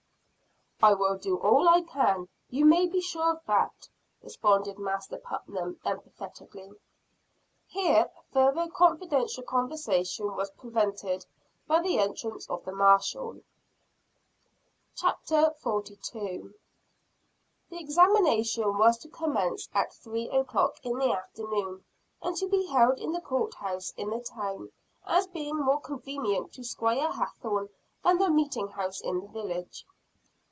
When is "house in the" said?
23.53-24.19, 28.69-29.27